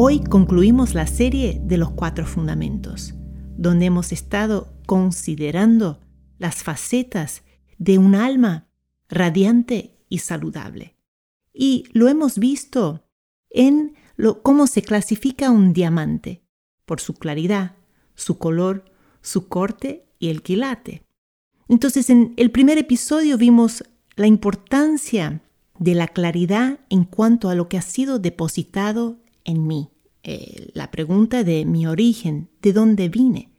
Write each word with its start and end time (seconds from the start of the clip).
Hoy 0.00 0.20
concluimos 0.20 0.94
la 0.94 1.08
serie 1.08 1.60
de 1.60 1.76
los 1.76 1.90
cuatro 1.90 2.24
fundamentos, 2.24 3.14
donde 3.56 3.86
hemos 3.86 4.12
estado 4.12 4.72
considerando 4.86 5.98
las 6.38 6.62
facetas 6.62 7.42
de 7.78 7.98
un 7.98 8.14
alma 8.14 8.68
radiante 9.08 9.98
y 10.08 10.18
saludable. 10.18 10.94
Y 11.52 11.86
lo 11.94 12.06
hemos 12.06 12.38
visto 12.38 13.08
en 13.50 13.96
lo, 14.14 14.40
cómo 14.40 14.68
se 14.68 14.82
clasifica 14.82 15.50
un 15.50 15.72
diamante, 15.72 16.44
por 16.84 17.00
su 17.00 17.14
claridad, 17.14 17.74
su 18.14 18.38
color, 18.38 18.84
su 19.20 19.48
corte 19.48 20.06
y 20.20 20.28
el 20.28 20.42
quilate. 20.42 21.02
Entonces, 21.66 22.08
en 22.08 22.34
el 22.36 22.52
primer 22.52 22.78
episodio 22.78 23.36
vimos 23.36 23.82
la 24.14 24.28
importancia 24.28 25.42
de 25.80 25.96
la 25.96 26.06
claridad 26.06 26.78
en 26.88 27.02
cuanto 27.02 27.48
a 27.48 27.56
lo 27.56 27.68
que 27.68 27.78
ha 27.78 27.82
sido 27.82 28.20
depositado 28.20 29.18
en 29.48 29.66
mí. 29.66 29.90
Eh, 30.22 30.70
la 30.74 30.90
pregunta 30.90 31.42
de 31.42 31.64
mi 31.64 31.86
origen, 31.86 32.50
de 32.60 32.72
dónde 32.72 33.08
vine. 33.08 33.50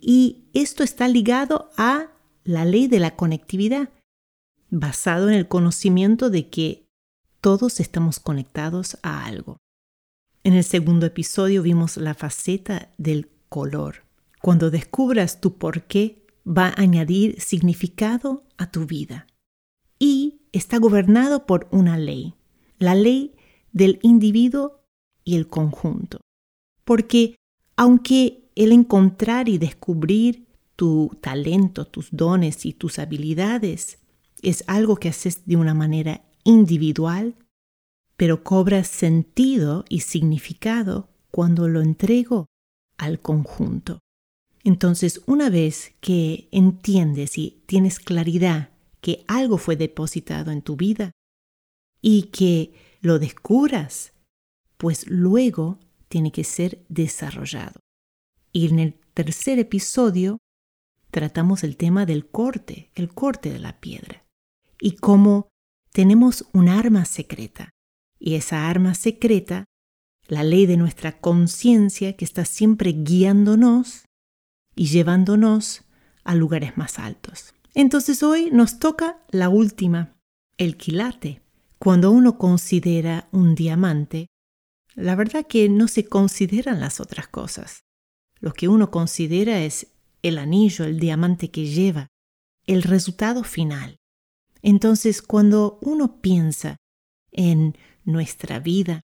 Y 0.00 0.48
esto 0.54 0.82
está 0.82 1.06
ligado 1.06 1.70
a 1.76 2.12
la 2.44 2.64
ley 2.64 2.88
de 2.88 2.98
la 2.98 3.14
conectividad, 3.14 3.90
basado 4.70 5.28
en 5.28 5.34
el 5.34 5.46
conocimiento 5.48 6.30
de 6.30 6.48
que 6.48 6.88
todos 7.40 7.78
estamos 7.78 8.18
conectados 8.20 8.98
a 9.02 9.26
algo. 9.26 9.58
En 10.44 10.54
el 10.54 10.64
segundo 10.64 11.06
episodio 11.06 11.62
vimos 11.62 11.96
la 11.98 12.14
faceta 12.14 12.90
del 12.98 13.30
color. 13.48 14.04
Cuando 14.40 14.70
descubras 14.70 15.40
tu 15.40 15.58
por 15.58 15.82
qué, 15.82 16.26
va 16.44 16.68
a 16.68 16.80
añadir 16.80 17.40
significado 17.40 18.44
a 18.56 18.70
tu 18.70 18.86
vida. 18.86 19.26
Y 19.98 20.40
está 20.52 20.78
gobernado 20.78 21.46
por 21.46 21.68
una 21.70 21.96
ley, 21.96 22.34
la 22.78 22.94
ley 22.94 23.36
del 23.72 24.00
individuo 24.02 24.81
y 25.24 25.36
el 25.36 25.48
conjunto. 25.48 26.20
Porque 26.84 27.36
aunque 27.76 28.50
el 28.54 28.72
encontrar 28.72 29.48
y 29.48 29.58
descubrir 29.58 30.46
tu 30.76 31.10
talento, 31.20 31.86
tus 31.86 32.08
dones 32.10 32.66
y 32.66 32.72
tus 32.72 32.98
habilidades 32.98 33.98
es 34.42 34.64
algo 34.66 34.96
que 34.96 35.08
haces 35.08 35.46
de 35.46 35.56
una 35.56 35.74
manera 35.74 36.24
individual, 36.44 37.34
pero 38.16 38.42
cobra 38.42 38.84
sentido 38.84 39.84
y 39.88 40.00
significado 40.00 41.08
cuando 41.30 41.68
lo 41.68 41.80
entrego 41.80 42.46
al 42.98 43.20
conjunto. 43.20 44.00
Entonces, 44.64 45.22
una 45.26 45.50
vez 45.50 45.92
que 46.00 46.48
entiendes 46.52 47.36
y 47.38 47.62
tienes 47.66 47.98
claridad 47.98 48.70
que 49.00 49.24
algo 49.26 49.58
fue 49.58 49.76
depositado 49.76 50.52
en 50.52 50.62
tu 50.62 50.76
vida 50.76 51.10
y 52.00 52.24
que 52.24 52.72
lo 53.00 53.18
descubras 53.18 54.11
pues 54.82 55.08
luego 55.08 55.78
tiene 56.08 56.32
que 56.32 56.42
ser 56.42 56.84
desarrollado. 56.88 57.78
Y 58.50 58.68
en 58.68 58.80
el 58.80 58.94
tercer 59.14 59.60
episodio 59.60 60.38
tratamos 61.12 61.62
el 61.62 61.76
tema 61.76 62.04
del 62.04 62.28
corte, 62.28 62.90
el 62.96 63.14
corte 63.14 63.52
de 63.52 63.60
la 63.60 63.78
piedra, 63.78 64.24
y 64.80 64.96
cómo 64.96 65.46
tenemos 65.92 66.46
un 66.52 66.68
arma 66.68 67.04
secreta. 67.04 67.70
Y 68.18 68.34
esa 68.34 68.68
arma 68.68 68.94
secreta, 68.94 69.66
la 70.26 70.42
ley 70.42 70.66
de 70.66 70.76
nuestra 70.76 71.20
conciencia 71.20 72.16
que 72.16 72.24
está 72.24 72.44
siempre 72.44 72.90
guiándonos 72.90 74.06
y 74.74 74.86
llevándonos 74.86 75.84
a 76.24 76.34
lugares 76.34 76.76
más 76.76 76.98
altos. 76.98 77.54
Entonces 77.72 78.24
hoy 78.24 78.50
nos 78.50 78.80
toca 78.80 79.22
la 79.30 79.48
última, 79.48 80.16
el 80.56 80.76
quilate. 80.76 81.40
Cuando 81.78 82.10
uno 82.10 82.36
considera 82.36 83.28
un 83.30 83.54
diamante, 83.54 84.26
la 84.94 85.14
verdad 85.14 85.46
que 85.46 85.68
no 85.68 85.88
se 85.88 86.04
consideran 86.04 86.80
las 86.80 87.00
otras 87.00 87.28
cosas. 87.28 87.84
Lo 88.40 88.52
que 88.52 88.68
uno 88.68 88.90
considera 88.90 89.62
es 89.62 89.88
el 90.22 90.38
anillo, 90.38 90.84
el 90.84 90.98
diamante 90.98 91.50
que 91.50 91.66
lleva, 91.66 92.08
el 92.66 92.82
resultado 92.82 93.44
final. 93.44 93.96
Entonces, 94.62 95.22
cuando 95.22 95.78
uno 95.82 96.20
piensa 96.20 96.76
en 97.32 97.76
nuestra 98.04 98.60
vida 98.60 99.00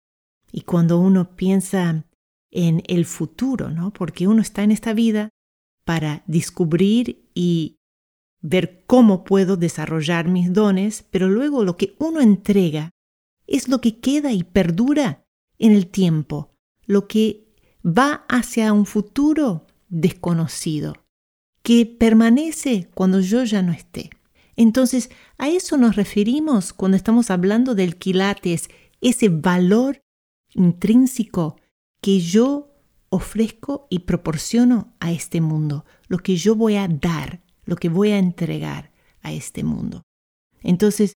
y 0.53 0.63
cuando 0.63 0.99
uno 0.99 1.37
piensa 1.37 2.05
en 2.51 2.83
el 2.87 3.07
futuro, 3.07 3.71
¿no? 3.71 3.93
Porque 3.93 4.27
uno 4.27 4.43
está 4.43 4.63
en 4.63 4.71
esta 4.71 4.93
vida 4.93 5.31
para 5.85 6.23
descubrir 6.27 7.29
y 7.35 7.77
ver 8.41 8.85
cómo 8.87 9.25
puedo 9.25 9.57
desarrollar 9.57 10.29
mis 10.29 10.53
dones, 10.53 11.05
pero 11.11 11.29
luego 11.29 11.65
lo 11.65 11.77
que 11.77 11.97
uno 11.99 12.21
entrega 12.21 12.91
es 13.47 13.69
lo 13.69 13.81
que 13.81 14.01
queda 14.01 14.33
y 14.33 14.43
perdura 14.43 15.26
en 15.59 15.73
el 15.73 15.87
tiempo, 15.87 16.51
lo 16.87 17.09
que 17.09 17.47
va 17.85 18.25
hacia 18.29 18.73
un 18.73 18.87
futuro 18.87 19.67
desconocido, 19.89 20.95
que 21.63 21.87
permanece 21.87 22.89
cuando 22.95 23.21
yo 23.21 23.45
ya 23.45 23.63
no 23.63 23.73
esté. 23.73 24.11
Entonces, 24.57 25.11
a 25.39 25.49
eso 25.49 25.77
nos 25.77 25.97
referimos 25.97 26.73
cuando 26.73 26.97
estamos 26.97 27.31
hablando 27.31 27.75
del 27.75 27.97
quilates, 27.97 28.69
ese 29.01 29.29
valor 29.29 30.01
intrínseco 30.55 31.57
que 32.01 32.21
yo 32.21 32.73
ofrezco 33.11 33.87
y 33.91 34.01
proporciono 34.01 34.95
a 35.01 35.13
este 35.13 35.41
mundo, 35.41 35.85
lo 36.09 36.19
que 36.19 36.37
yo 36.37 36.55
voy 36.55 36.77
a 36.77 36.89
dar, 36.89 37.43
lo 37.65 37.77
que 37.77 37.89
voy 37.89 38.11
a 38.11 38.19
entregar 38.19 38.93
a 39.23 39.33
este 39.33 39.65
mundo. 39.65 40.03
Entonces, 40.63 41.15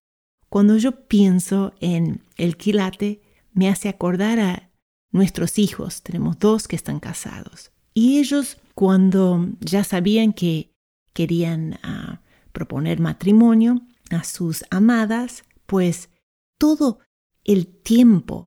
cuando 0.49 0.77
yo 0.77 1.07
pienso 1.07 1.73
en 1.79 2.23
el 2.37 2.57
quilate, 2.57 3.21
me 3.53 3.69
hace 3.69 3.89
acordar 3.89 4.39
a 4.39 4.71
nuestros 5.11 5.59
hijos. 5.59 6.01
Tenemos 6.01 6.39
dos 6.39 6.67
que 6.67 6.75
están 6.75 6.99
casados. 6.99 7.71
Y 7.93 8.19
ellos, 8.19 8.57
cuando 8.75 9.49
ya 9.59 9.83
sabían 9.83 10.33
que 10.33 10.71
querían 11.13 11.79
ah, 11.83 12.21
proponer 12.51 12.99
matrimonio 12.99 13.81
a 14.09 14.23
sus 14.23 14.63
amadas, 14.69 15.43
pues 15.65 16.09
todo 16.57 16.99
el 17.43 17.67
tiempo 17.67 18.45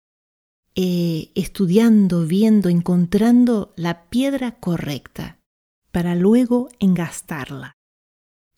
eh, 0.77 1.31
estudiando, 1.35 2.27
viendo, 2.27 2.69
encontrando 2.69 3.73
la 3.77 4.09
piedra 4.09 4.59
correcta 4.59 5.39
para 5.93 6.15
luego 6.15 6.69
engastarla. 6.81 7.75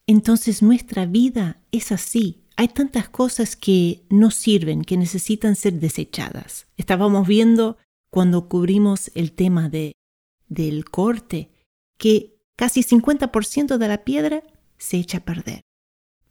Entonces 0.07 0.63
nuestra 0.63 1.05
vida 1.05 1.61
es 1.71 1.91
así, 1.91 2.46
hay 2.57 2.69
tantas 2.69 3.07
cosas 3.07 3.55
que 3.55 4.03
no 4.09 4.31
sirven, 4.31 4.81
que 4.81 4.97
necesitan 4.97 5.55
ser 5.55 5.73
desechadas. 5.73 6.67
Estábamos 6.75 7.27
viendo 7.27 7.77
cuando 8.09 8.49
cubrimos 8.49 9.11
el 9.13 9.33
tema 9.33 9.69
de, 9.69 9.93
del 10.49 10.85
corte 10.85 11.51
que 11.99 12.41
casi 12.55 12.81
50% 12.81 13.77
de 13.77 13.87
la 13.87 14.03
piedra 14.03 14.43
se 14.77 14.97
echa 14.97 15.19
a 15.19 15.25
perder. 15.25 15.61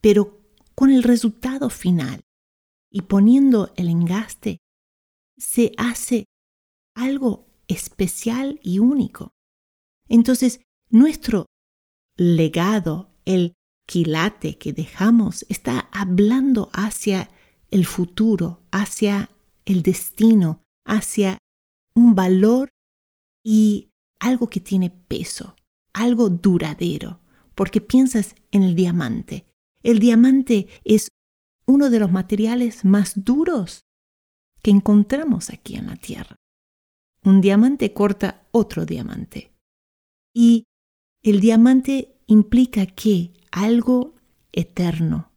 Pero 0.01 0.41
con 0.75 0.91
el 0.91 1.05
resultado 1.05 1.71
final 1.71 2.23
y 2.91 3.03
poniendo 3.03 3.73
el 3.77 3.89
engaste, 3.89 4.59
se 5.39 5.73
hace 5.79 6.25
algo 6.97 7.47
especial 7.69 8.59
y 8.65 8.81
único. 8.81 9.31
Entonces, 10.09 10.61
nuestro 10.91 11.47
legado, 12.17 13.11
el 13.25 13.55
quilate 13.87 14.59
que 14.59 14.73
dejamos 14.73 15.47
está 15.49 15.86
hablando 15.97 16.69
hacia 16.75 17.31
el 17.71 17.87
futuro, 17.87 18.61
hacia 18.71 19.31
el 19.65 19.83
destino, 19.83 20.63
hacia 20.85 21.39
un 21.95 22.15
valor 22.15 22.69
y 23.43 23.89
algo 24.21 24.51
que 24.51 24.61
tiene 24.61 24.91
peso, 24.91 25.57
algo 25.95 26.29
duradero, 26.29 27.21
porque 27.55 27.81
piensas 27.81 28.35
en 28.51 28.63
el 28.63 28.75
diamante. 28.75 29.47
El 29.83 29.99
diamante 29.99 30.69
es 30.85 31.09
uno 31.67 31.89
de 31.89 31.99
los 31.99 32.13
materiales 32.13 32.85
más 32.85 33.25
duros 33.25 33.81
que 34.63 34.71
encontramos 34.71 35.49
aquí 35.49 35.77
en 35.77 35.87
la 35.87 35.97
Tierra. 35.97 36.37
Un 37.25 37.41
diamante 37.41 37.95
corta 37.95 38.47
otro 38.53 38.85
diamante. 38.85 39.51
Y 40.35 40.65
el 41.23 41.41
diamante 41.41 42.21
implica 42.27 42.85
que 42.85 43.33
algo 43.51 44.15
eterno, 44.53 45.33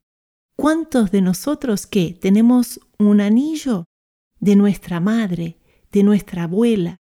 ¿Cuántos 0.59 1.09
de 1.11 1.21
nosotros 1.21 1.87
que 1.87 2.11
tenemos 2.19 2.81
un 2.97 3.21
anillo 3.21 3.85
de 4.41 4.57
nuestra 4.57 4.99
madre, 4.99 5.57
de 5.89 6.03
nuestra 6.03 6.43
abuela, 6.43 6.97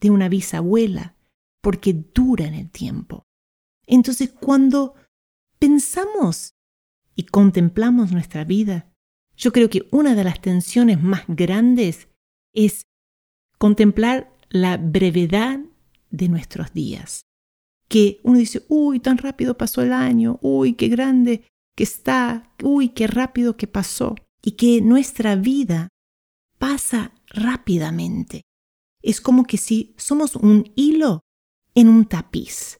de 0.00 0.08
una 0.08 0.30
bisabuela, 0.30 1.14
porque 1.60 1.92
dura 1.92 2.46
en 2.46 2.54
el 2.54 2.70
tiempo? 2.70 3.24
Entonces, 3.86 4.32
cuando 4.32 4.94
pensamos 5.58 6.54
y 7.14 7.24
contemplamos 7.24 8.12
nuestra 8.12 8.44
vida, 8.44 8.90
yo 9.36 9.52
creo 9.52 9.68
que 9.68 9.86
una 9.90 10.14
de 10.14 10.24
las 10.24 10.40
tensiones 10.40 11.02
más 11.02 11.24
grandes 11.28 12.08
es 12.54 12.86
contemplar 13.58 14.34
la 14.48 14.78
brevedad 14.78 15.60
de 16.10 16.30
nuestros 16.30 16.72
días. 16.72 17.26
Que 17.88 18.20
uno 18.22 18.38
dice, 18.38 18.64
uy, 18.70 19.00
tan 19.00 19.18
rápido 19.18 19.58
pasó 19.58 19.82
el 19.82 19.92
año, 19.92 20.38
uy, 20.40 20.72
qué 20.72 20.88
grande 20.88 21.44
que 21.76 21.84
está, 21.84 22.54
uy, 22.62 22.90
qué 22.90 23.06
rápido 23.06 23.56
que 23.56 23.66
pasó. 23.66 24.14
Y 24.44 24.52
que 24.52 24.80
nuestra 24.80 25.36
vida 25.36 25.88
pasa 26.58 27.14
rápidamente. 27.28 28.42
Es 29.00 29.20
como 29.20 29.44
que 29.44 29.56
si 29.56 29.94
somos 29.96 30.36
un 30.36 30.72
hilo 30.74 31.20
en 31.74 31.88
un 31.88 32.06
tapiz. 32.06 32.78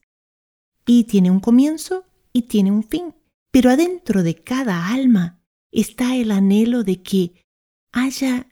Y 0.86 1.04
tiene 1.04 1.30
un 1.30 1.40
comienzo 1.40 2.04
y 2.32 2.42
tiene 2.42 2.70
un 2.72 2.82
fin. 2.82 3.14
Pero 3.52 3.70
adentro 3.70 4.22
de 4.22 4.42
cada 4.42 4.88
alma 4.88 5.40
está 5.70 6.16
el 6.16 6.30
anhelo 6.30 6.82
de 6.82 7.02
que 7.02 7.44
haya 7.92 8.48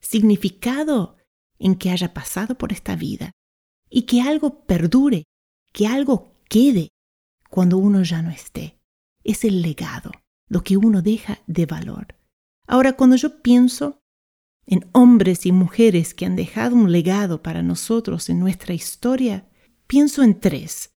significado 0.00 1.16
en 1.58 1.76
que 1.76 1.90
haya 1.90 2.12
pasado 2.12 2.58
por 2.58 2.72
esta 2.72 2.96
vida 2.96 3.32
y 3.88 4.02
que 4.02 4.20
algo 4.20 4.64
perdure, 4.66 5.24
que 5.72 5.86
algo 5.86 6.40
quede 6.48 6.88
cuando 7.48 7.78
uno 7.78 8.02
ya 8.02 8.20
no 8.20 8.30
esté. 8.30 8.81
Es 9.24 9.44
el 9.44 9.62
legado, 9.62 10.10
lo 10.48 10.62
que 10.62 10.76
uno 10.76 11.02
deja 11.02 11.40
de 11.46 11.66
valor. 11.66 12.14
Ahora, 12.66 12.94
cuando 12.94 13.16
yo 13.16 13.42
pienso 13.42 13.98
en 14.66 14.86
hombres 14.92 15.46
y 15.46 15.52
mujeres 15.52 16.14
que 16.14 16.26
han 16.26 16.36
dejado 16.36 16.76
un 16.76 16.92
legado 16.92 17.42
para 17.42 17.62
nosotros 17.62 18.28
en 18.28 18.38
nuestra 18.38 18.74
historia, 18.74 19.48
pienso 19.86 20.22
en 20.22 20.38
tres. 20.38 20.90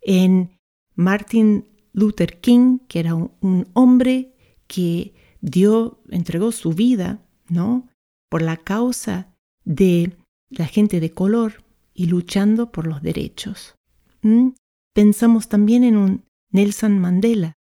En 0.00 0.58
Martin 0.94 1.66
Luther 1.92 2.40
King, 2.40 2.78
que 2.88 3.00
era 3.00 3.14
un, 3.14 3.68
hombre 3.72 4.34
que 4.66 5.14
dio, 5.40 6.02
entregó 6.10 6.52
su 6.52 6.72
vida, 6.72 7.26
¿no? 7.48 7.88
Por 8.28 8.42
la 8.42 8.56
causa 8.56 9.34
de 9.64 10.16
la 10.48 10.66
gente 10.66 11.00
de 11.00 11.10
color 11.10 11.64
y 11.94 12.06
luchando 12.06 12.70
por 12.70 12.86
los 12.86 13.02
derechos. 13.02 13.74
¿Mm? 14.22 14.50
Pensamos 14.94 15.48
también 15.48 15.84
en 15.84 15.96
un 15.96 16.24
Nelson 16.50 16.98
Mandela 16.98 17.54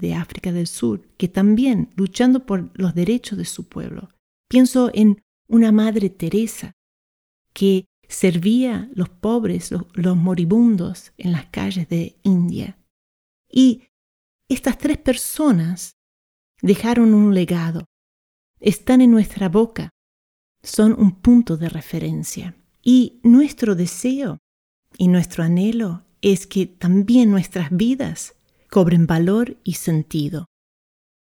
de 0.00 0.14
África 0.14 0.52
del 0.52 0.66
Sur, 0.66 1.02
que 1.16 1.28
también 1.28 1.90
luchando 1.96 2.46
por 2.46 2.70
los 2.74 2.94
derechos 2.94 3.38
de 3.38 3.44
su 3.44 3.68
pueblo. 3.68 4.08
Pienso 4.48 4.90
en 4.94 5.22
una 5.48 5.72
Madre 5.72 6.10
Teresa 6.10 6.72
que 7.52 7.86
servía 8.08 8.90
los 8.94 9.08
pobres, 9.08 9.70
los 9.94 10.16
moribundos 10.16 11.12
en 11.16 11.32
las 11.32 11.46
calles 11.46 11.88
de 11.88 12.16
India. 12.22 12.78
Y 13.48 13.84
estas 14.48 14.78
tres 14.78 14.98
personas 14.98 15.96
dejaron 16.62 17.14
un 17.14 17.34
legado, 17.34 17.86
están 18.58 19.00
en 19.00 19.10
nuestra 19.10 19.48
boca, 19.48 19.90
son 20.62 20.92
un 20.98 21.20
punto 21.20 21.56
de 21.56 21.68
referencia. 21.68 22.56
Y 22.82 23.20
nuestro 23.22 23.74
deseo 23.74 24.38
y 24.98 25.08
nuestro 25.08 25.44
anhelo 25.44 26.04
es 26.22 26.46
que 26.46 26.66
también 26.66 27.30
nuestras 27.30 27.70
vidas 27.70 28.34
cobren 28.70 29.06
valor 29.06 29.58
y 29.64 29.74
sentido. 29.74 30.46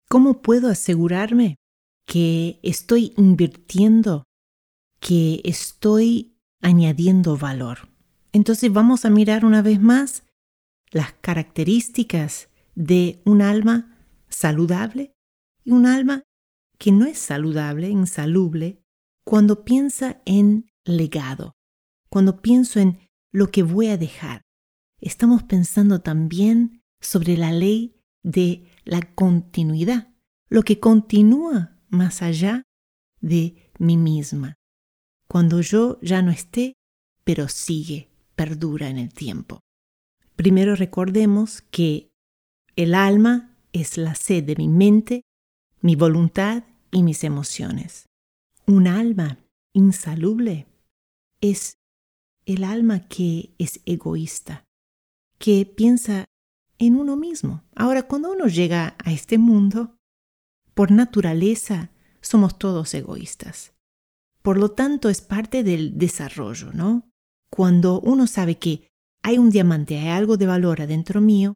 ¿Cómo 0.08 0.40
puedo 0.40 0.68
asegurarme 0.68 1.56
que 2.06 2.60
estoy 2.62 3.12
invirtiendo, 3.16 4.24
que 5.00 5.40
estoy 5.44 6.38
añadiendo 6.60 7.36
valor? 7.36 7.88
Entonces 8.32 8.72
vamos 8.72 9.04
a 9.04 9.10
mirar 9.10 9.44
una 9.44 9.62
vez 9.62 9.80
más 9.80 10.24
las 10.90 11.12
características 11.14 12.48
de 12.74 13.20
un 13.24 13.42
alma 13.42 13.98
saludable 14.28 15.12
y 15.64 15.72
un 15.72 15.86
alma 15.86 16.22
que 16.78 16.92
no 16.92 17.06
es 17.06 17.18
saludable, 17.18 17.88
insalubre, 17.88 18.82
cuando 19.24 19.64
piensa 19.64 20.20
en 20.24 20.70
legado, 20.84 21.54
cuando 22.10 22.42
pienso 22.42 22.78
en 22.78 22.98
lo 23.32 23.50
que 23.50 23.62
voy 23.62 23.88
a 23.88 23.96
dejar. 23.96 24.42
Estamos 25.00 25.42
pensando 25.42 26.00
también 26.00 26.83
sobre 27.04 27.36
la 27.36 27.52
ley 27.52 27.94
de 28.22 28.64
la 28.84 29.02
continuidad, 29.14 30.12
lo 30.48 30.62
que 30.62 30.80
continúa 30.80 31.78
más 31.88 32.22
allá 32.22 32.62
de 33.20 33.70
mí 33.78 33.96
misma. 33.96 34.54
Cuando 35.28 35.60
yo 35.60 36.00
ya 36.00 36.22
no 36.22 36.30
esté, 36.30 36.74
pero 37.24 37.48
sigue, 37.48 38.10
perdura 38.34 38.88
en 38.88 38.98
el 38.98 39.12
tiempo. 39.12 39.60
Primero 40.36 40.74
recordemos 40.76 41.62
que 41.70 42.10
el 42.76 42.94
alma 42.94 43.56
es 43.72 43.98
la 43.98 44.14
sed 44.14 44.44
de 44.44 44.56
mi 44.56 44.68
mente, 44.68 45.22
mi 45.80 45.96
voluntad 45.96 46.64
y 46.90 47.02
mis 47.02 47.22
emociones. 47.22 48.06
Un 48.66 48.86
alma 48.86 49.38
insalubre 49.74 50.66
es 51.40 51.74
el 52.46 52.64
alma 52.64 53.06
que 53.08 53.54
es 53.58 53.80
egoísta, 53.84 54.64
que 55.38 55.66
piensa 55.66 56.24
en 56.78 56.96
uno 56.96 57.16
mismo. 57.16 57.62
Ahora, 57.74 58.04
cuando 58.04 58.32
uno 58.32 58.46
llega 58.46 58.96
a 59.04 59.12
este 59.12 59.38
mundo, 59.38 59.96
por 60.74 60.90
naturaleza 60.90 61.90
somos 62.20 62.58
todos 62.58 62.94
egoístas. 62.94 63.72
Por 64.42 64.58
lo 64.58 64.72
tanto, 64.72 65.08
es 65.08 65.20
parte 65.20 65.62
del 65.62 65.96
desarrollo, 65.96 66.72
¿no? 66.72 67.08
Cuando 67.50 68.00
uno 68.00 68.26
sabe 68.26 68.58
que 68.58 68.88
hay 69.22 69.38
un 69.38 69.50
diamante, 69.50 69.98
hay 69.98 70.08
algo 70.08 70.36
de 70.36 70.46
valor 70.46 70.82
adentro 70.82 71.20
mío, 71.20 71.54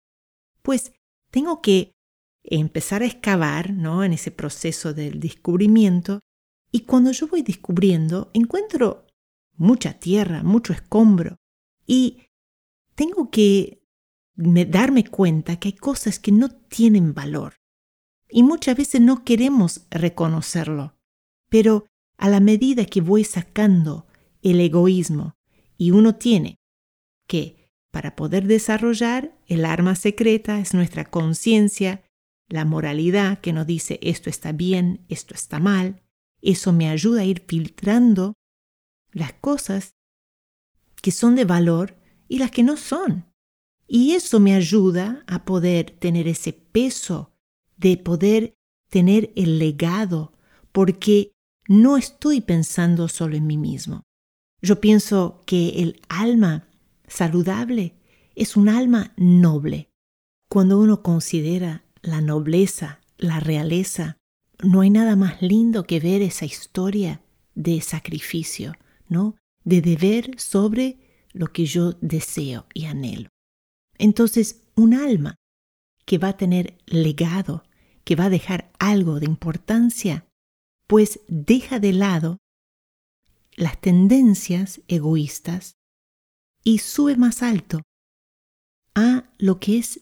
pues 0.62 0.92
tengo 1.30 1.60
que 1.60 1.92
empezar 2.44 3.02
a 3.02 3.06
excavar, 3.06 3.72
¿no? 3.72 4.04
En 4.04 4.12
ese 4.12 4.30
proceso 4.30 4.94
del 4.94 5.20
descubrimiento. 5.20 6.20
Y 6.70 6.80
cuando 6.80 7.12
yo 7.12 7.28
voy 7.28 7.42
descubriendo, 7.42 8.30
encuentro 8.32 9.06
mucha 9.56 9.94
tierra, 9.94 10.42
mucho 10.42 10.72
escombro. 10.72 11.36
Y 11.86 12.22
tengo 12.94 13.30
que 13.30 13.77
darme 14.38 15.04
cuenta 15.04 15.56
que 15.56 15.68
hay 15.68 15.72
cosas 15.72 16.18
que 16.18 16.30
no 16.30 16.48
tienen 16.48 17.12
valor. 17.12 17.56
Y 18.30 18.42
muchas 18.42 18.76
veces 18.76 19.00
no 19.00 19.24
queremos 19.24 19.86
reconocerlo. 19.90 20.96
Pero 21.50 21.86
a 22.16 22.28
la 22.28 22.40
medida 22.40 22.84
que 22.84 23.00
voy 23.00 23.24
sacando 23.24 24.06
el 24.42 24.60
egoísmo 24.60 25.34
y 25.76 25.90
uno 25.90 26.14
tiene 26.14 26.58
que 27.26 27.58
para 27.90 28.14
poder 28.14 28.46
desarrollar, 28.46 29.36
el 29.46 29.64
arma 29.64 29.96
secreta 29.96 30.60
es 30.60 30.74
nuestra 30.74 31.06
conciencia, 31.06 32.04
la 32.48 32.64
moralidad 32.64 33.40
que 33.40 33.52
nos 33.52 33.66
dice 33.66 33.98
esto 34.02 34.30
está 34.30 34.52
bien, 34.52 35.04
esto 35.08 35.34
está 35.34 35.58
mal. 35.58 36.02
Eso 36.40 36.72
me 36.72 36.88
ayuda 36.88 37.22
a 37.22 37.24
ir 37.24 37.44
filtrando 37.46 38.34
las 39.10 39.32
cosas 39.32 39.96
que 41.02 41.10
son 41.10 41.34
de 41.34 41.44
valor 41.44 41.96
y 42.28 42.38
las 42.38 42.50
que 42.50 42.62
no 42.62 42.76
son. 42.76 43.27
Y 43.88 44.12
eso 44.12 44.38
me 44.38 44.54
ayuda 44.54 45.24
a 45.26 45.46
poder 45.46 45.90
tener 45.98 46.28
ese 46.28 46.52
peso 46.52 47.32
de 47.78 47.96
poder 47.96 48.54
tener 48.90 49.32
el 49.34 49.58
legado, 49.58 50.34
porque 50.72 51.32
no 51.66 51.96
estoy 51.96 52.42
pensando 52.42 53.08
solo 53.08 53.36
en 53.36 53.46
mí 53.46 53.56
mismo. 53.56 54.02
Yo 54.60 54.80
pienso 54.80 55.42
que 55.46 55.82
el 55.82 56.00
alma 56.08 56.68
saludable 57.06 57.94
es 58.34 58.56
un 58.56 58.68
alma 58.68 59.14
noble. 59.16 59.90
Cuando 60.50 60.78
uno 60.78 61.02
considera 61.02 61.84
la 62.02 62.20
nobleza, 62.20 63.00
la 63.16 63.40
realeza, 63.40 64.18
no 64.62 64.82
hay 64.82 64.90
nada 64.90 65.16
más 65.16 65.40
lindo 65.40 65.84
que 65.84 66.00
ver 66.00 66.20
esa 66.22 66.44
historia 66.44 67.22
de 67.54 67.80
sacrificio, 67.80 68.74
¿no? 69.08 69.36
De 69.64 69.80
deber 69.80 70.38
sobre 70.38 70.98
lo 71.32 71.52
que 71.52 71.66
yo 71.66 71.92
deseo 72.00 72.66
y 72.74 72.86
anhelo. 72.86 73.28
Entonces, 73.98 74.62
un 74.76 74.94
alma 74.94 75.36
que 76.06 76.18
va 76.18 76.28
a 76.28 76.36
tener 76.36 76.78
legado, 76.86 77.64
que 78.04 78.16
va 78.16 78.24
a 78.24 78.30
dejar 78.30 78.70
algo 78.78 79.20
de 79.20 79.26
importancia, 79.26 80.26
pues 80.86 81.20
deja 81.28 81.80
de 81.80 81.92
lado 81.92 82.38
las 83.56 83.80
tendencias 83.80 84.80
egoístas 84.88 85.74
y 86.64 86.78
sube 86.78 87.16
más 87.16 87.42
alto 87.42 87.82
a 88.94 89.30
lo 89.38 89.60
que 89.60 89.78
es 89.78 90.00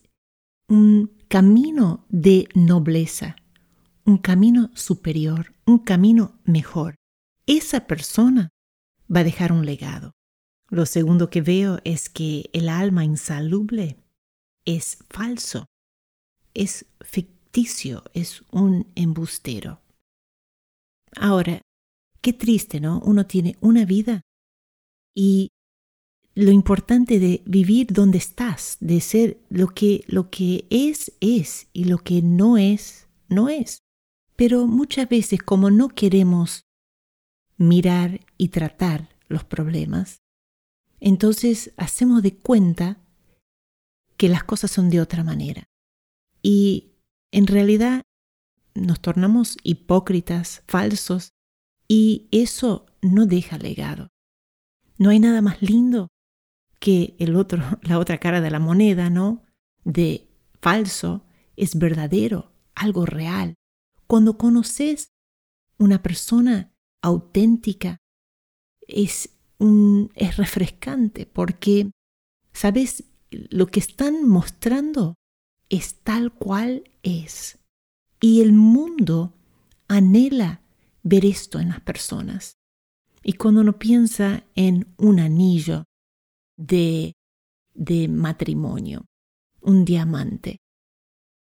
un 0.68 1.16
camino 1.28 2.06
de 2.08 2.48
nobleza, 2.54 3.36
un 4.04 4.18
camino 4.18 4.70
superior, 4.74 5.54
un 5.64 5.78
camino 5.78 6.40
mejor. 6.44 6.96
Esa 7.46 7.86
persona 7.86 8.50
va 9.14 9.20
a 9.20 9.24
dejar 9.24 9.52
un 9.52 9.64
legado. 9.66 10.12
Lo 10.68 10.86
segundo 10.86 11.30
que 11.30 11.42
veo 11.42 11.78
es 11.84 12.08
que 12.08 12.50
el 12.52 12.68
alma 12.68 13.04
insalubre 13.04 13.96
es 14.64 14.98
falso, 15.08 15.66
es 16.54 16.86
ficticio 17.00 17.36
es 18.12 18.42
un 18.50 18.86
embustero. 18.94 19.80
Ahora, 21.16 21.62
qué 22.20 22.32
triste, 22.32 22.80
¿no? 22.80 23.00
Uno 23.00 23.26
tiene 23.26 23.56
una 23.60 23.86
vida 23.86 24.20
y 25.14 25.48
lo 26.34 26.50
importante 26.50 27.18
de 27.18 27.42
vivir 27.46 27.86
donde 27.92 28.18
estás, 28.18 28.76
de 28.80 29.00
ser 29.00 29.38
lo 29.48 29.68
que 29.68 30.04
lo 30.06 30.28
que 30.28 30.66
es 30.68 31.12
es 31.20 31.68
y 31.72 31.84
lo 31.84 31.98
que 31.98 32.20
no 32.20 32.58
es 32.58 33.08
no 33.28 33.48
es. 33.48 33.78
Pero 34.36 34.66
muchas 34.66 35.08
veces 35.08 35.40
como 35.42 35.70
no 35.70 35.88
queremos 35.88 36.60
mirar 37.56 38.20
y 38.36 38.48
tratar 38.48 39.08
los 39.28 39.44
problemas, 39.44 40.18
entonces 41.00 41.72
hacemos 41.76 42.22
de 42.22 42.36
cuenta 42.36 43.00
que 44.16 44.28
las 44.28 44.44
cosas 44.44 44.70
son 44.70 44.90
de 44.90 45.00
otra 45.00 45.24
manera. 45.24 45.64
Y 46.42 46.92
en 47.32 47.46
realidad 47.46 48.02
nos 48.74 49.00
tornamos 49.00 49.56
hipócritas, 49.62 50.62
falsos, 50.66 51.32
y 51.88 52.28
eso 52.30 52.86
no 53.02 53.26
deja 53.26 53.58
legado. 53.58 54.08
No 54.98 55.10
hay 55.10 55.20
nada 55.20 55.42
más 55.42 55.62
lindo 55.62 56.08
que 56.80 57.16
el 57.18 57.36
otro, 57.36 57.62
la 57.82 57.98
otra 57.98 58.18
cara 58.18 58.40
de 58.40 58.50
la 58.50 58.58
moneda, 58.58 59.10
¿no? 59.10 59.42
De 59.84 60.28
falso 60.60 61.24
es 61.56 61.78
verdadero, 61.78 62.52
algo 62.74 63.06
real. 63.06 63.54
Cuando 64.06 64.36
conoces 64.38 65.10
una 65.78 66.02
persona 66.02 66.72
auténtica, 67.02 67.98
es, 68.86 69.35
es 69.58 70.36
refrescante 70.36 71.26
porque, 71.26 71.90
¿sabes? 72.52 73.04
Lo 73.30 73.66
que 73.66 73.80
están 73.80 74.28
mostrando 74.28 75.16
es 75.68 76.02
tal 76.02 76.32
cual 76.32 76.84
es. 77.02 77.58
Y 78.20 78.40
el 78.40 78.52
mundo 78.52 79.34
anhela 79.88 80.62
ver 81.02 81.24
esto 81.24 81.60
en 81.60 81.70
las 81.70 81.80
personas. 81.80 82.56
Y 83.22 83.34
cuando 83.34 83.60
uno 83.60 83.78
piensa 83.78 84.44
en 84.54 84.94
un 84.98 85.18
anillo 85.20 85.84
de, 86.56 87.14
de 87.74 88.08
matrimonio, 88.08 89.06
un 89.60 89.84
diamante, 89.84 90.58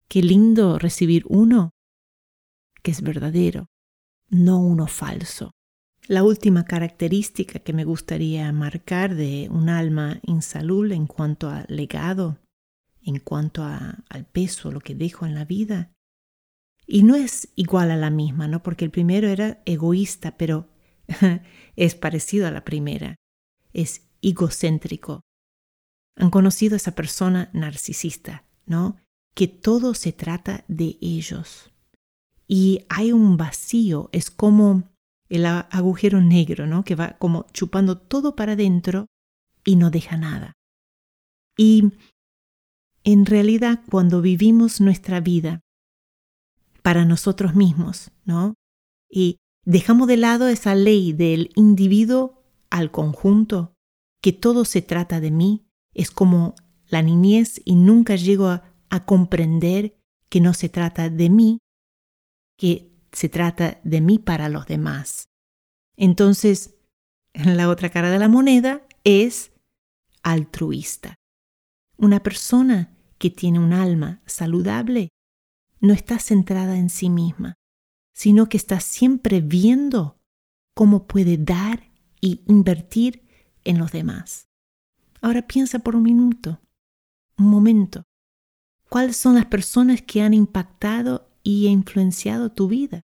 qué 0.09 0.23
lindo 0.23 0.79
recibir 0.79 1.25
uno 1.29 1.71
que 2.83 2.91
es 2.91 3.03
verdadero, 3.03 3.67
no 4.29 4.61
uno 4.61 4.87
falso. 4.87 5.51
La 6.09 6.25
última 6.25 6.65
característica 6.65 7.59
que 7.59 7.75
me 7.75 7.85
gustaría 7.85 8.51
marcar 8.51 9.15
de 9.15 9.49
un 9.53 9.69
alma 9.69 10.21
insalubre 10.23 10.95
en 10.95 11.07
cuanto 11.07 11.51
al 11.51 11.67
legado, 11.69 12.39
en 13.03 13.19
cuanto 13.19 13.63
al 13.63 14.25
peso, 14.33 14.73
lo 14.73 14.81
que 14.81 14.95
dejo 14.95 15.27
en 15.27 15.35
la 15.35 15.45
vida, 15.45 15.93
y 16.87 17.03
no 17.03 17.15
es 17.15 17.53
igual 17.55 17.91
a 17.91 17.97
la 17.97 18.09
misma, 18.09 18.49
¿no? 18.49 18.63
Porque 18.63 18.87
el 18.87 18.91
primero 18.91 19.29
era 19.29 19.63
egoísta, 19.67 20.39
pero 20.39 20.71
es 21.77 21.95
parecido 21.95 22.47
a 22.47 22.51
la 22.51 22.65
primera. 22.65 23.17
Es 23.75 24.09
egocéntrico. 24.23 25.21
Han 26.17 26.31
conocido 26.31 26.75
a 26.75 26.79
esa 26.79 26.93
persona 26.93 27.51
narcisista, 27.53 28.47
¿no? 28.65 28.97
Que 29.35 29.47
todo 29.47 29.93
se 29.93 30.15
trata 30.15 30.65
de 30.69 30.97
ellos. 31.03 31.71
Y 32.47 32.87
hay 32.89 33.13
un 33.13 33.37
vacío, 33.37 34.09
es 34.13 34.31
como 34.31 34.89
el 35.29 35.47
agujero 35.47 36.21
negro, 36.21 36.67
¿no? 36.67 36.85
Que 36.85 36.95
va 36.95 37.17
como 37.19 37.47
chupando 37.53 37.99
todo 37.99 38.35
para 38.35 38.53
adentro 38.53 39.07
y 39.65 39.77
no 39.77 39.91
deja 39.91 40.17
nada. 40.17 40.55
Y 41.57 41.93
en 43.05 43.27
realidad 43.27 43.81
cuando 43.91 44.23
vivimos 44.23 44.81
nuestra 44.81 45.21
vida 45.21 45.61
para 46.83 47.05
nosotros 47.05 47.55
mismos, 47.55 48.11
¿no? 48.25 48.55
Y 49.11 49.39
dejamos 49.65 50.09
de 50.09 50.17
lado 50.17 50.49
esa 50.49 50.75
ley 50.75 51.13
del 51.13 51.51
individuo 51.55 52.43
al 52.71 52.91
conjunto, 52.91 53.75
que 54.23 54.33
todo 54.33 54.65
se 54.65 54.83
trata 54.83 55.21
de 55.21 55.31
mí, 55.31 55.67
es 55.95 56.11
como 56.11 56.55
la 56.87 57.03
niñez 57.03 57.61
y 57.65 57.75
nunca 57.77 58.17
llego 58.17 58.47
a, 58.47 58.75
a 58.89 59.05
comprender 59.05 59.99
que 60.29 60.41
no 60.41 60.55
se 60.55 60.69
trata 60.69 61.11
de 61.11 61.29
mí, 61.29 61.59
que 62.57 62.98
se 63.13 63.29
trata 63.29 63.81
de 63.85 64.01
mí 64.01 64.19
para 64.19 64.49
los 64.49 64.67
demás. 64.67 65.29
Entonces, 65.97 66.75
la 67.35 67.69
otra 67.69 67.91
cara 67.91 68.11
de 68.11 68.19
la 68.19 68.29
moneda 68.29 68.83
es 69.05 69.53
altruista. 70.23 71.15
Una 71.97 72.23
persona 72.23 72.97
que 73.19 73.31
tiene 73.31 73.59
un 73.59 73.73
alma 73.73 74.23
saludable 74.27 75.09
no 75.81 75.93
está 75.93 76.19
centrada 76.19 76.77
en 76.77 76.91
sí 76.91 77.11
misma, 77.11 77.55
sino 78.15 78.49
que 78.49 78.57
está 78.57 78.81
siempre 78.81 79.41
viendo 79.41 80.19
cómo 80.75 81.07
puede 81.07 81.37
dar 81.37 81.91
y 82.21 82.43
invertir 82.47 83.23
en 83.65 83.79
los 83.79 83.93
demás. 83.93 84.49
Ahora 85.21 85.47
piensa 85.47 85.81
por 85.81 85.97
un 85.97 86.03
minuto, 86.03 86.61
un 87.37 87.47
momento, 87.47 88.05
¿cuáles 88.89 89.17
son 89.17 89.35
las 89.35 89.47
personas 89.47 90.03
que 90.03 90.23
han 90.23 90.35
impactado 90.35 91.28
y 91.43 91.67
influenciado 91.67 92.51
tu 92.51 92.69
vida? 92.69 93.03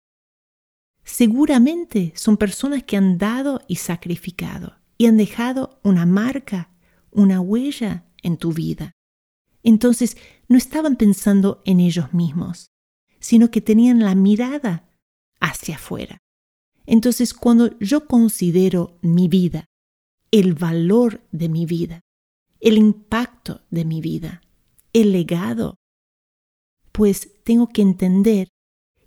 Seguramente 1.05 2.13
son 2.17 2.37
personas 2.37 2.85
que 2.85 2.97
han 2.97 3.19
dado 3.19 3.61
y 3.67 3.77
sacrificado 3.77 4.77
y 4.99 5.07
han 5.07 5.17
dejado 5.17 5.81
una 5.83 6.07
marca, 6.07 6.71
una 7.11 7.41
huella 7.41 8.07
en 8.23 8.37
tu 8.37 8.53
vida. 8.53 8.93
Entonces 9.63 10.17
no 10.49 10.57
estaban 10.57 10.97
pensando 10.97 11.63
en 11.65 11.81
ellos 11.81 12.13
mismos, 12.15 12.71
sino 13.21 13.51
que 13.51 13.61
tenían 13.61 14.01
la 14.01 14.15
mirada 14.15 14.89
hacia 15.41 15.77
afuera. 15.77 16.19
Entonces 16.87 17.35
cuando 17.35 17.79
yo 17.79 18.07
considero 18.07 18.99
mi 19.03 19.29
vida, 19.29 19.67
el 20.31 20.55
valor 20.55 21.21
de 21.31 21.49
mi 21.49 21.67
vida, 21.67 22.01
el 22.61 22.79
impacto 22.79 23.63
de 23.71 23.85
mi 23.85 24.01
vida, 24.01 24.41
el 24.93 25.13
legado, 25.13 25.77
pues 26.93 27.43
tengo 27.45 27.69
que 27.69 27.83
entender 27.83 28.49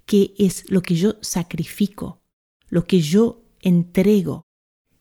que 0.06 0.34
es 0.38 0.70
lo 0.70 0.82
que 0.82 0.96
yo 0.96 1.16
sacrifico, 1.22 2.22
lo 2.68 2.86
que 2.86 3.00
yo 3.00 3.44
entrego, 3.62 4.44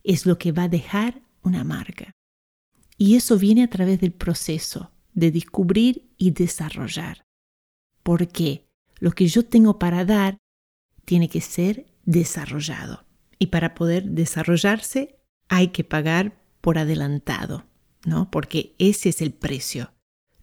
es 0.02 0.26
lo 0.26 0.38
que 0.38 0.52
va 0.52 0.64
a 0.64 0.68
dejar 0.68 1.22
una 1.42 1.64
marca. 1.64 2.12
Y 2.96 3.16
eso 3.16 3.38
viene 3.38 3.64
a 3.64 3.70
través 3.70 4.00
del 4.00 4.12
proceso 4.12 4.90
de 5.14 5.30
descubrir 5.30 6.10
y 6.16 6.30
desarrollar. 6.30 7.24
Porque 8.02 8.66
lo 8.98 9.12
que 9.12 9.26
yo 9.26 9.44
tengo 9.44 9.78
para 9.78 10.04
dar 10.04 10.38
tiene 11.04 11.28
que 11.28 11.40
ser 11.40 11.86
desarrollado. 12.04 13.04
Y 13.38 13.46
para 13.46 13.74
poder 13.74 14.10
desarrollarse 14.10 15.18
hay 15.48 15.68
que 15.68 15.84
pagar 15.84 16.40
por 16.60 16.78
adelantado, 16.78 17.66
¿no? 18.04 18.30
Porque 18.30 18.74
ese 18.78 19.08
es 19.08 19.20
el 19.20 19.32
precio. 19.32 19.92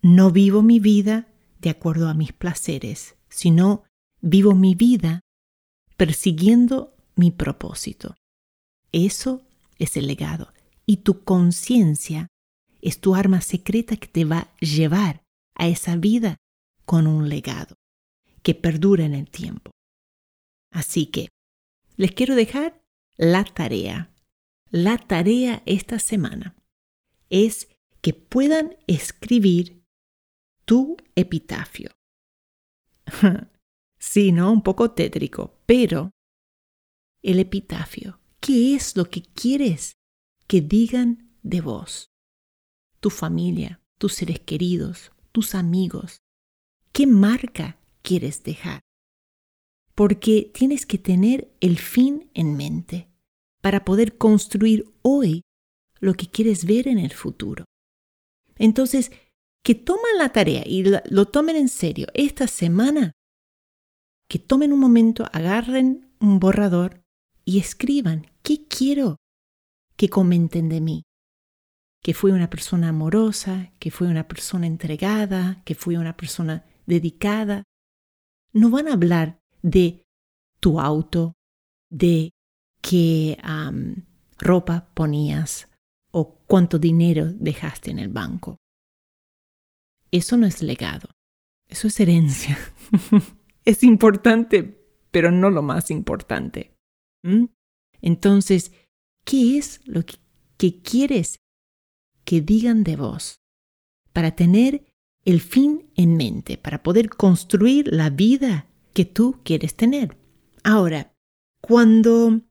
No 0.01 0.31
vivo 0.31 0.61
mi 0.61 0.79
vida 0.79 1.27
de 1.61 1.69
acuerdo 1.69 2.09
a 2.09 2.13
mis 2.13 2.33
placeres, 2.33 3.15
sino 3.29 3.83
vivo 4.19 4.53
mi 4.55 4.75
vida 4.75 5.21
persiguiendo 5.95 6.95
mi 7.15 7.31
propósito. 7.31 8.15
Eso 8.91 9.41
es 9.77 9.95
el 9.97 10.07
legado. 10.07 10.51
Y 10.85 10.97
tu 10.97 11.23
conciencia 11.23 12.27
es 12.81 12.99
tu 12.99 13.15
arma 13.15 13.41
secreta 13.41 13.95
que 13.95 14.07
te 14.07 14.25
va 14.25 14.39
a 14.39 14.57
llevar 14.59 15.23
a 15.55 15.67
esa 15.67 15.95
vida 15.95 16.37
con 16.85 17.07
un 17.07 17.29
legado 17.29 17.75
que 18.41 18.55
perdura 18.55 19.05
en 19.05 19.13
el 19.13 19.29
tiempo. 19.29 19.71
Así 20.71 21.05
que 21.05 21.29
les 21.97 22.11
quiero 22.11 22.35
dejar 22.35 22.81
la 23.17 23.43
tarea. 23.43 24.11
La 24.71 24.97
tarea 24.97 25.61
esta 25.65 25.99
semana 25.99 26.55
es 27.29 27.67
que 28.01 28.13
puedan 28.13 28.77
escribir 28.87 29.80
tu 30.71 30.95
epitafio. 31.17 31.91
sí, 33.99 34.31
¿no? 34.31 34.53
Un 34.53 34.63
poco 34.63 34.91
tétrico, 34.91 35.59
pero 35.65 36.11
el 37.21 37.39
epitafio, 37.39 38.21
¿qué 38.39 38.73
es 38.73 38.95
lo 38.95 39.09
que 39.09 39.21
quieres 39.21 39.97
que 40.47 40.61
digan 40.61 41.35
de 41.43 41.59
vos? 41.59 42.07
tu 43.01 43.09
familia, 43.09 43.81
tus 43.97 44.13
seres 44.13 44.39
queridos, 44.39 45.11
tus 45.33 45.55
amigos. 45.55 46.19
¿Qué 46.93 47.05
marca 47.05 47.77
quieres 48.01 48.43
dejar? 48.43 48.79
Porque 49.93 50.49
tienes 50.53 50.85
que 50.85 50.97
tener 50.97 51.53
el 51.59 51.79
fin 51.79 52.29
en 52.33 52.55
mente 52.55 53.09
para 53.59 53.83
poder 53.83 54.17
construir 54.17 54.85
hoy 55.01 55.41
lo 55.99 56.13
que 56.13 56.27
quieres 56.27 56.63
ver 56.63 56.87
en 56.87 56.97
el 56.97 57.11
futuro. 57.11 57.65
Entonces, 58.55 59.11
que 59.63 59.75
tomen 59.75 60.17
la 60.17 60.29
tarea 60.29 60.63
y 60.65 60.83
lo 60.83 61.25
tomen 61.27 61.55
en 61.55 61.69
serio 61.69 62.07
esta 62.13 62.47
semana, 62.47 63.11
que 64.27 64.39
tomen 64.39 64.73
un 64.73 64.79
momento, 64.79 65.25
agarren 65.31 66.15
un 66.19 66.39
borrador 66.39 67.01
y 67.45 67.59
escriban 67.59 68.27
qué 68.43 68.67
quiero 68.67 69.17
que 69.95 70.09
comenten 70.09 70.69
de 70.69 70.81
mí, 70.81 71.03
que 72.01 72.13
fui 72.13 72.31
una 72.31 72.49
persona 72.49 72.89
amorosa, 72.89 73.71
que 73.79 73.91
fui 73.91 74.07
una 74.07 74.27
persona 74.27 74.67
entregada, 74.67 75.61
que 75.65 75.75
fui 75.75 75.95
una 75.95 76.17
persona 76.17 76.65
dedicada, 76.85 77.63
no 78.53 78.69
van 78.69 78.87
a 78.87 78.93
hablar 78.93 79.39
de 79.61 80.03
tu 80.59 80.79
auto, 80.79 81.33
de 81.89 82.31
qué 82.81 83.37
ropa 84.39 84.89
ponías 84.93 85.69
o 86.11 86.39
cuánto 86.47 86.79
dinero 86.79 87.31
dejaste 87.31 87.91
en 87.91 87.99
el 87.99 88.09
banco. 88.09 88.60
Eso 90.11 90.37
no 90.37 90.45
es 90.45 90.61
legado, 90.61 91.09
eso 91.67 91.87
es 91.87 91.99
herencia. 91.99 92.57
es 93.65 93.83
importante, 93.83 94.83
pero 95.11 95.31
no 95.31 95.49
lo 95.49 95.61
más 95.61 95.89
importante. 95.89 96.75
Entonces, 98.01 98.71
¿qué 99.23 99.57
es 99.57 99.81
lo 99.85 100.05
que, 100.05 100.15
que 100.57 100.81
quieres 100.81 101.39
que 102.25 102.41
digan 102.41 102.83
de 102.83 102.95
vos 102.95 103.41
para 104.11 104.35
tener 104.35 104.85
el 105.23 105.39
fin 105.39 105.91
en 105.95 106.17
mente, 106.17 106.57
para 106.57 106.83
poder 106.83 107.09
construir 107.09 107.87
la 107.93 108.09
vida 108.09 108.67
que 108.93 109.05
tú 109.05 109.39
quieres 109.43 109.75
tener? 109.75 110.17
Ahora, 110.63 111.13
cuando 111.61 112.41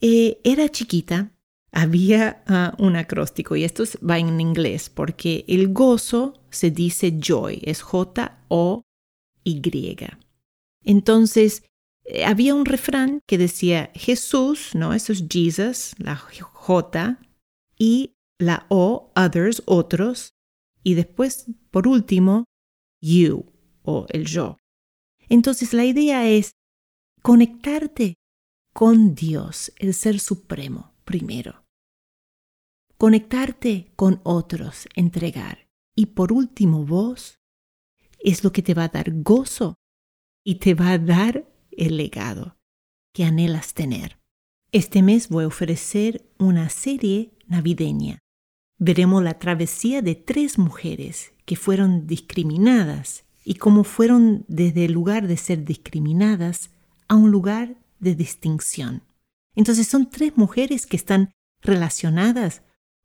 eh, 0.00 0.40
era 0.44 0.68
chiquita, 0.68 1.32
había 1.72 2.44
ah, 2.46 2.74
un 2.78 2.96
acróstico 2.96 3.56
y 3.56 3.64
esto 3.64 3.84
va 4.08 4.18
en 4.18 4.40
inglés 4.40 4.90
porque 4.90 5.44
el 5.48 5.72
gozo 5.72 6.34
se 6.50 6.70
dice 6.70 7.18
joy, 7.18 7.60
es 7.64 7.80
J-O-Y. 7.82 8.84
Entonces, 10.84 11.64
eh, 12.04 12.24
había 12.24 12.54
un 12.54 12.66
refrán 12.66 13.20
que 13.26 13.38
decía 13.38 13.90
Jesús, 13.94 14.74
¿no? 14.74 14.92
Eso 14.92 15.12
es 15.12 15.24
Jesus, 15.28 15.94
la 15.98 16.16
J, 16.16 17.18
y 17.78 18.14
la 18.38 18.66
O, 18.68 19.12
others, 19.16 19.62
otros, 19.66 20.34
y 20.82 20.94
después, 20.94 21.46
por 21.70 21.88
último, 21.88 22.44
you, 23.00 23.46
o 23.82 24.06
el 24.10 24.26
yo. 24.26 24.58
Entonces, 25.28 25.72
la 25.72 25.84
idea 25.84 26.28
es 26.28 26.52
conectarte 27.22 28.14
con 28.74 29.14
Dios, 29.14 29.72
el 29.76 29.94
Ser 29.94 30.18
Supremo, 30.18 30.92
primero. 31.04 31.61
Conectarte 33.02 33.90
con 33.96 34.20
otros, 34.22 34.86
entregar. 34.94 35.66
Y 35.96 36.06
por 36.14 36.32
último, 36.32 36.86
vos, 36.86 37.40
es 38.20 38.44
lo 38.44 38.52
que 38.52 38.62
te 38.62 38.74
va 38.74 38.84
a 38.84 38.90
dar 38.90 39.10
gozo 39.24 39.74
y 40.44 40.60
te 40.60 40.74
va 40.74 40.92
a 40.92 40.98
dar 40.98 41.52
el 41.72 41.96
legado 41.96 42.58
que 43.12 43.24
anhelas 43.24 43.74
tener. 43.74 44.20
Este 44.70 45.02
mes 45.02 45.30
voy 45.30 45.42
a 45.42 45.48
ofrecer 45.48 46.30
una 46.38 46.68
serie 46.68 47.32
navideña. 47.48 48.20
Veremos 48.78 49.20
la 49.20 49.36
travesía 49.36 50.00
de 50.00 50.14
tres 50.14 50.56
mujeres 50.56 51.32
que 51.44 51.56
fueron 51.56 52.06
discriminadas 52.06 53.24
y 53.44 53.54
cómo 53.54 53.82
fueron 53.82 54.44
desde 54.46 54.84
el 54.84 54.92
lugar 54.92 55.26
de 55.26 55.38
ser 55.38 55.64
discriminadas 55.64 56.70
a 57.08 57.16
un 57.16 57.32
lugar 57.32 57.74
de 57.98 58.14
distinción. 58.14 59.02
Entonces 59.56 59.88
son 59.88 60.08
tres 60.08 60.36
mujeres 60.36 60.86
que 60.86 60.96
están 60.96 61.32
relacionadas 61.62 62.62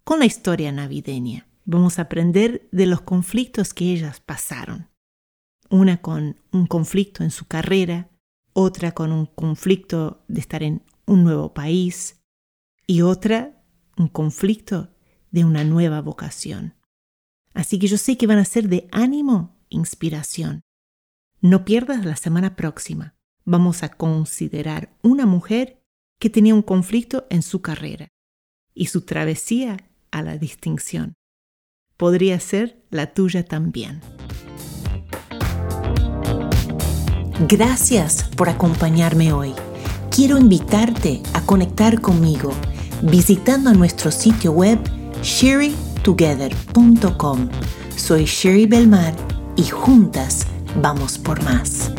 con 0.08 0.20
la 0.20 0.26
historia 0.26 0.72
navideña. 0.72 1.50
Vamos 1.66 2.00
a 2.00 2.04
aprender 2.04 2.70
de 2.72 2.86
los 2.86 3.02
conflictos 3.02 3.74
que 3.74 3.92
ellas 3.92 4.22
pasaron. 4.22 4.88
Una 5.70 6.02
con 6.02 6.40
un 6.54 6.66
conflicto 6.66 7.26
en 7.26 7.30
su 7.30 7.46
carrera, 7.46 8.10
otra 8.54 8.94
con 8.94 9.12
un 9.12 9.26
conflicto 9.26 10.24
de 10.30 10.40
estar 10.40 10.64
en 10.64 10.82
un 11.06 11.26
nuevo 11.26 11.54
país 11.54 12.22
y 12.88 13.02
otra 13.02 13.62
un 13.98 14.08
conflicto 14.08 14.96
de 15.32 15.44
una 15.44 15.66
nueva 15.66 16.00
vocación. 16.00 16.76
Así 17.54 17.78
que 17.78 17.88
yo 17.88 17.98
sé 17.98 18.18
que 18.18 18.28
van 18.28 18.40
a 18.40 18.46
ser 18.46 18.70
de 18.70 18.88
ánimo, 18.94 19.58
inspiración. 19.68 20.62
No 21.42 21.66
pierdas 21.66 22.06
la 22.06 22.16
semana 22.16 22.56
próxima 22.56 23.18
vamos 23.44 23.84
a 23.84 23.90
considerar 23.90 24.98
una 25.02 25.26
mujer 25.26 25.84
que 26.18 26.30
tenía 26.30 26.56
un 26.56 26.62
conflicto 26.62 27.28
en 27.30 27.42
su 27.42 27.62
carrera 27.62 28.08
y 28.74 28.86
su 28.86 29.02
travesía 29.02 29.87
a 30.12 30.22
la 30.22 30.38
distinción. 30.38 31.16
Podría 31.98 32.40
ser 32.40 32.86
la 32.90 33.14
tuya 33.14 33.44
también. 33.44 34.02
Gracias 37.48 38.24
por 38.36 38.50
acompañarme 38.50 39.32
hoy. 39.32 39.54
Quiero 40.10 40.38
invitarte 40.38 41.22
a 41.34 41.42
conectar 41.42 42.02
conmigo 42.02 42.52
visitando 43.04 43.72
nuestro 43.74 44.12
sitio 44.12 44.52
web 44.52 44.80
sherrytogether.com. 45.22 47.50
Soy 47.96 48.26
Sherry 48.26 48.66
Belmar 48.66 49.14
y 49.56 49.64
juntas 49.64 50.46
vamos 50.82 51.18
por 51.18 51.42
más. 51.44 51.92